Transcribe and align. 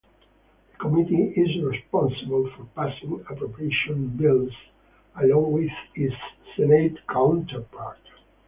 The 0.71 0.77
committee 0.79 1.25
is 1.39 1.63
responsible 1.63 2.49
for 2.57 2.63
passing 2.75 3.23
appropriation 3.29 4.07
bills 4.17 4.51
along 5.15 5.51
with 5.51 5.71
its 5.93 6.15
Senate 6.57 6.97
counterpart. 7.07 7.99